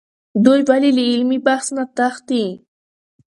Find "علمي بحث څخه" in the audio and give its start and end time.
1.11-1.83